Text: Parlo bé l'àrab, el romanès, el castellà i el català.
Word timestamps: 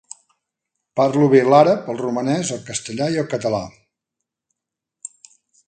Parlo 0.99 1.27
bé 1.33 1.41
l'àrab, 1.53 1.91
el 1.93 1.99
romanès, 2.05 2.53
el 2.57 2.65
castellà 2.71 3.11
i 3.17 3.21
el 3.25 3.29
català. 3.35 3.61